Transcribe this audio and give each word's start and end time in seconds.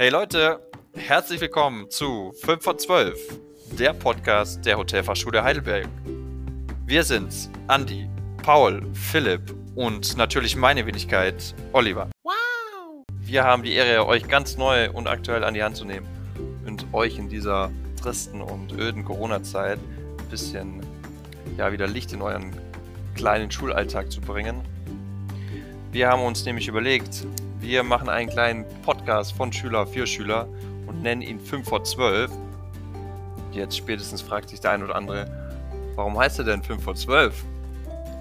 Hey 0.00 0.08
Leute, 0.08 0.58
herzlich 0.94 1.42
willkommen 1.42 1.90
zu 1.90 2.32
5 2.40 2.64
vor 2.64 2.78
12, 2.78 3.38
der 3.78 3.92
Podcast 3.92 4.64
der 4.64 4.78
Hotelfachschule 4.78 5.44
Heidelberg. 5.44 5.86
Wir 6.86 7.04
sind's, 7.04 7.50
Andi, 7.66 8.08
Paul, 8.42 8.80
Philipp 8.94 9.54
und 9.74 10.16
natürlich 10.16 10.56
meine 10.56 10.86
Wenigkeit, 10.86 11.54
Oliver. 11.74 12.08
Wow! 12.22 12.32
Wir 13.20 13.44
haben 13.44 13.62
die 13.62 13.74
Ehre, 13.74 14.06
euch 14.06 14.26
ganz 14.26 14.56
neu 14.56 14.90
und 14.90 15.06
aktuell 15.06 15.44
an 15.44 15.52
die 15.52 15.62
Hand 15.62 15.76
zu 15.76 15.84
nehmen 15.84 16.06
und 16.66 16.86
euch 16.94 17.18
in 17.18 17.28
dieser 17.28 17.70
tristen 18.00 18.40
und 18.40 18.72
öden 18.72 19.04
Corona-Zeit 19.04 19.78
ein 19.78 20.30
bisschen 20.30 20.80
ja, 21.58 21.72
wieder 21.72 21.86
Licht 21.86 22.14
in 22.14 22.22
euren 22.22 22.58
kleinen 23.16 23.50
Schulalltag 23.50 24.10
zu 24.10 24.22
bringen. 24.22 24.62
Wir 25.92 26.08
haben 26.08 26.22
uns 26.22 26.46
nämlich 26.46 26.68
überlegt, 26.68 27.26
wir 27.60 27.82
machen 27.82 28.08
einen 28.08 28.30
kleinen 28.30 28.64
Podcast 28.82 28.99
von 29.32 29.52
Schüler 29.52 29.86
für 29.86 30.06
Schüler 30.06 30.48
und 30.86 31.02
nennen 31.02 31.22
ihn 31.22 31.40
5 31.40 31.68
vor 31.68 31.82
12. 31.82 32.30
Jetzt 33.52 33.76
spätestens 33.76 34.22
fragt 34.22 34.50
sich 34.50 34.60
der 34.60 34.70
ein 34.70 34.82
oder 34.82 34.94
andere, 34.94 35.26
warum 35.96 36.16
heißt 36.16 36.38
er 36.38 36.44
denn 36.44 36.62
5 36.62 36.82
vor 36.82 36.94
12? 36.94 37.44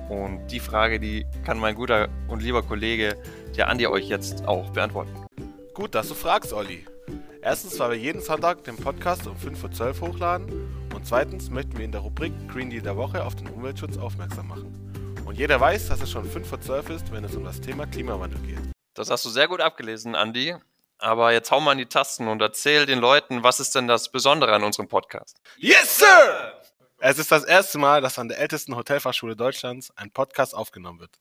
Und 0.09 0.47
die 0.47 0.59
Frage, 0.59 0.99
die 0.99 1.25
kann 1.45 1.59
mein 1.59 1.75
guter 1.75 2.09
und 2.27 2.41
lieber 2.41 2.63
Kollege, 2.63 3.15
der 3.55 3.69
Andi, 3.69 3.85
euch 3.85 4.09
jetzt 4.09 4.47
auch 4.47 4.69
beantworten. 4.71 5.11
Gut, 5.75 5.93
dass 5.93 6.07
du 6.07 6.15
fragst, 6.15 6.51
Olli. 6.51 6.85
Erstens, 7.41 7.79
weil 7.79 7.91
wir 7.91 7.97
jeden 7.97 8.21
Sonntag 8.21 8.63
den 8.63 8.75
Podcast 8.75 9.27
um 9.27 9.37
5 9.37 9.59
vor 9.59 9.71
12 9.71 10.01
hochladen 10.01 10.45
und 10.93 11.05
zweitens 11.05 11.49
möchten 11.49 11.77
wir 11.77 11.85
in 11.85 11.91
der 11.91 12.01
Rubrik 12.01 12.33
Green 12.47 12.69
Deal 12.69 12.81
der 12.81 12.97
Woche 12.97 13.23
auf 13.23 13.35
den 13.35 13.47
Umweltschutz 13.47 13.97
aufmerksam 13.97 14.47
machen. 14.47 15.23
Und 15.25 15.37
jeder 15.37 15.59
weiß, 15.59 15.89
dass 15.89 16.01
es 16.01 16.09
schon 16.09 16.25
5 16.25 16.47
vor 16.47 16.59
12 16.59 16.89
ist, 16.89 17.11
wenn 17.11 17.23
es 17.23 17.35
um 17.35 17.43
das 17.43 17.61
Thema 17.61 17.85
Klimawandel 17.85 18.39
geht. 18.41 18.59
Das 18.95 19.09
hast 19.09 19.23
du 19.23 19.29
sehr 19.29 19.47
gut 19.47 19.61
abgelesen, 19.61 20.15
Andi. 20.15 20.55
Aber 20.99 21.31
jetzt 21.31 21.49
hau 21.49 21.61
mal 21.61 21.71
in 21.71 21.77
die 21.77 21.85
Tasten 21.85 22.27
und 22.27 22.41
erzähl 22.41 22.85
den 22.85 22.99
Leuten, 22.99 23.43
was 23.43 23.59
ist 23.59 23.73
denn 23.73 23.87
das 23.87 24.11
Besondere 24.11 24.53
an 24.53 24.63
unserem 24.63 24.89
Podcast? 24.89 25.41
Yes, 25.57 25.99
Sir! 25.99 26.61
Es 26.99 27.17
ist 27.17 27.31
das 27.31 27.45
erste 27.45 27.77
Mal, 27.77 28.01
dass 28.01 28.19
an 28.19 28.27
der 28.27 28.39
ältesten 28.39 28.75
Hotelfachschule 28.75 29.37
Deutschlands 29.37 29.91
ein 29.95 30.11
Podcast 30.11 30.53
aufgenommen 30.53 30.99
wird. 30.99 31.17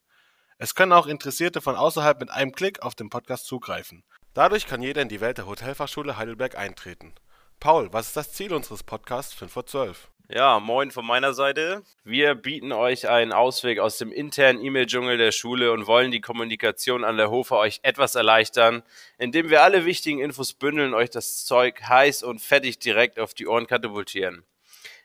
Es 0.59 0.75
können 0.75 0.93
auch 0.93 1.07
Interessierte 1.07 1.61
von 1.61 1.77
außerhalb 1.77 2.19
mit 2.19 2.31
einem 2.31 2.51
Klick 2.51 2.83
auf 2.83 2.97
den 2.97 3.11
Podcast 3.11 3.47
zugreifen. 3.47 4.03
Dadurch 4.35 4.67
kann 4.67 4.83
jeder 4.83 5.03
in 5.03 5.09
die 5.09 5.21
Welt 5.21 5.39
der 5.39 5.47
Hotelfachschule 5.47 6.17
Heidelberg 6.17 6.59
eintreten. 6.59 7.15
Paul, 7.61 7.93
was 7.93 8.09
ist 8.09 8.17
das 8.17 8.33
Ziel 8.33 8.53
unseres 8.53 8.83
Podcasts 8.83 9.35
5 9.35 9.53
vor 9.53 9.67
12? 9.67 10.09
Ja, 10.31 10.61
moin 10.61 10.91
von 10.91 11.07
meiner 11.07 11.33
Seite. 11.33 11.83
Wir 12.05 12.35
bieten 12.35 12.71
euch 12.71 13.09
einen 13.09 13.33
Ausweg 13.33 13.79
aus 13.79 13.97
dem 13.97 14.13
internen 14.13 14.63
E-Mail-Dschungel 14.63 15.17
der 15.17 15.33
Schule 15.33 15.73
und 15.73 15.87
wollen 15.87 16.11
die 16.11 16.21
Kommunikation 16.21 17.03
an 17.03 17.17
der 17.17 17.31
Hofe 17.31 17.57
euch 17.57 17.81
etwas 17.83 18.15
erleichtern, 18.15 18.83
indem 19.17 19.49
wir 19.49 19.63
alle 19.63 19.87
wichtigen 19.87 20.21
Infos 20.21 20.53
bündeln, 20.53 20.93
euch 20.93 21.09
das 21.09 21.47
Zeug 21.47 21.81
heiß 21.83 22.23
und 22.25 22.43
fettig 22.43 22.79
direkt 22.79 23.19
auf 23.19 23.33
die 23.33 23.47
Ohren 23.47 23.67
katapultieren. 23.67 24.45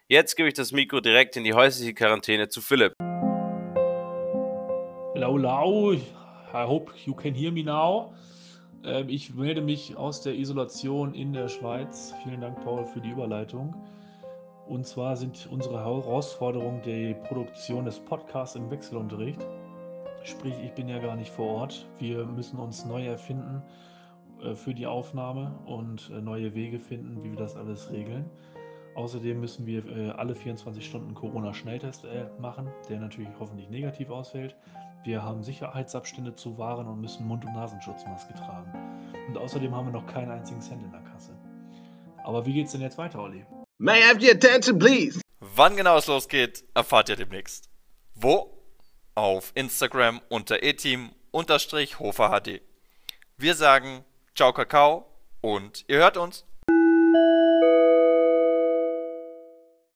Jetzt 0.09 0.35
gebe 0.35 0.49
ich 0.49 0.55
das 0.55 0.73
Mikro 0.73 0.99
direkt 0.99 1.37
in 1.37 1.45
die 1.45 1.53
häusliche 1.53 1.93
Quarantäne 1.93 2.49
zu 2.49 2.59
Philipp. 2.59 2.91
Hello, 5.13 5.37
hello. 5.37 5.93
I 5.93 6.67
hope 6.67 6.91
you 7.05 7.13
can 7.13 7.33
hear 7.33 7.53
me 7.53 7.63
now. 7.63 8.13
Ähm, 8.83 9.07
ich 9.07 9.33
melde 9.33 9.61
mich 9.61 9.95
aus 9.95 10.21
der 10.21 10.33
Isolation 10.33 11.13
in 11.13 11.31
der 11.31 11.47
Schweiz. 11.47 12.13
Vielen 12.25 12.41
Dank, 12.41 12.61
Paul, 12.61 12.85
für 12.85 12.99
die 12.99 13.11
Überleitung. 13.11 13.73
Und 14.67 14.87
zwar 14.87 15.17
sind 15.17 15.47
unsere 15.51 15.79
Herausforderungen 15.79 16.81
die 16.83 17.15
Produktion 17.27 17.85
des 17.85 17.99
Podcasts 17.99 18.55
im 18.55 18.71
Wechselunterricht. 18.71 19.45
Sprich, 20.23 20.55
ich 20.63 20.71
bin 20.73 20.87
ja 20.87 20.99
gar 20.99 21.17
nicht 21.17 21.31
vor 21.31 21.47
Ort. 21.47 21.85
Wir 21.99 22.25
müssen 22.25 22.57
uns 22.57 22.85
neu 22.85 23.05
erfinden 23.05 23.61
äh, 24.41 24.55
für 24.55 24.73
die 24.73 24.87
Aufnahme 24.87 25.51
und 25.65 26.09
äh, 26.11 26.21
neue 26.21 26.53
Wege 26.55 26.79
finden, 26.79 27.23
wie 27.23 27.31
wir 27.31 27.37
das 27.37 27.57
alles 27.57 27.91
regeln. 27.91 28.29
Außerdem 28.95 29.39
müssen 29.39 29.65
wir 29.65 29.85
äh, 29.85 30.11
alle 30.11 30.33
24 30.33 30.85
Stunden 30.85 31.13
Corona-Schnelltest 31.13 32.07
machen, 32.39 32.69
der 32.89 32.99
natürlich 32.99 33.31
hoffentlich 33.39 33.69
negativ 33.69 34.09
ausfällt. 34.11 34.55
Wir 35.03 35.23
haben 35.23 35.43
Sicherheitsabstände 35.43 36.35
zu 36.35 36.57
wahren 36.57 36.87
und 36.87 37.01
müssen 37.01 37.27
Mund- 37.27 37.43
und 37.43 37.53
Nasenschutzmaske 37.53 38.33
tragen. 38.35 38.71
Und 39.27 39.37
außerdem 39.37 39.75
haben 39.75 39.87
wir 39.87 39.93
noch 39.93 40.05
keinen 40.05 40.31
einzigen 40.31 40.61
Cent 40.61 40.81
in 40.83 40.91
der 40.91 41.01
Kasse. 41.01 41.33
Aber 42.23 42.45
wie 42.45 42.53
geht's 42.53 42.71
denn 42.71 42.81
jetzt 42.81 42.97
weiter, 42.97 43.21
Olli? 43.21 43.45
May 43.79 44.03
I 44.03 44.07
have 44.07 44.21
your 44.21 44.33
attention, 44.33 44.77
please? 44.77 45.19
Wann 45.39 45.75
genau 45.75 45.97
es 45.97 46.05
losgeht, 46.07 46.63
erfahrt 46.75 47.09
ihr 47.09 47.15
demnächst. 47.15 47.69
Wo? 48.13 48.63
Auf 49.15 49.51
Instagram 49.55 50.21
unter 50.29 50.61
eteam-hoferhd. 50.61 52.61
Wir 53.37 53.55
sagen 53.55 54.05
Ciao 54.35 54.53
Kakao 54.53 55.07
und 55.41 55.85
ihr 55.87 55.97
hört 55.97 56.17
uns. 56.17 56.45